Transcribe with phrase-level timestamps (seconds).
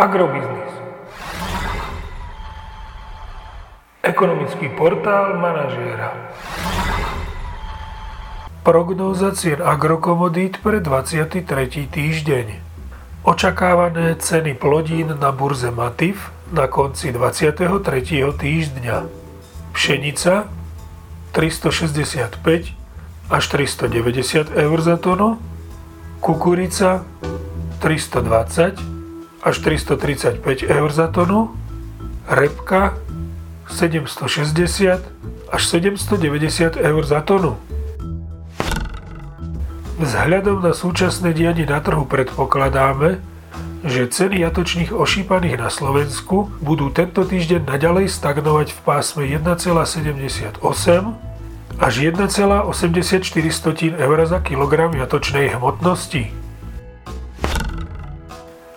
[0.00, 0.72] Agrobiznis.
[4.00, 6.16] Ekonomický portál manažéra.
[8.64, 11.44] Prognóza cien agrokomodít pre 23.
[11.92, 12.46] týždeň.
[13.28, 17.60] Očakávané ceny plodín na burze Matif na konci 23.
[18.40, 19.04] týždňa.
[19.76, 20.48] Pšenica
[21.36, 22.40] 365
[23.28, 25.36] až 390 eur za tonu,
[26.24, 27.04] kukurica
[27.84, 28.99] 320
[29.40, 31.56] až 335 eur za tonu,
[32.28, 32.94] repka
[33.68, 35.00] 760
[35.50, 37.56] až 790 eur za tonu.
[40.00, 43.20] Vzhľadom na súčasné dianie na trhu predpokladáme,
[43.84, 50.60] že ceny jatočných ošípaných na Slovensku budú tento týždeň naďalej stagnovať v pásme 1,78
[51.80, 52.68] až 1,84
[53.96, 56.39] eur za kilogram jatočnej hmotnosti.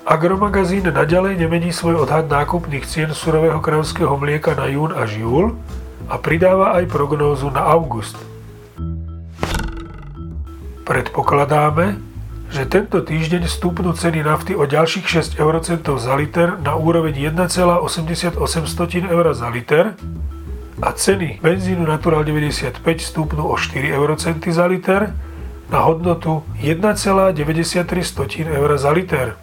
[0.04, 5.56] Agromagazín naďalej nemení svoj odhad nákupných cien surového kravského mlieka na jún až júl
[6.12, 8.20] a pridáva aj prognózu na august.
[10.84, 12.04] Predpokladáme,
[12.52, 18.36] že tento týždeň stúpnú ceny nafty o ďalších 6 eurocentov za liter na úroveň 1,88
[19.08, 19.96] eur za liter
[20.84, 25.16] a ceny benzínu Natural 95 stúpnú o 4 eurocenty za liter
[25.72, 27.40] na hodnotu 1,93
[28.52, 29.43] eur za liter.